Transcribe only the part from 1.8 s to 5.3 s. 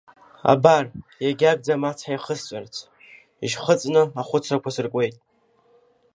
ацҳа еихысҵәарц, ишьхыҵәны ахәыцрақәа сыркуеит.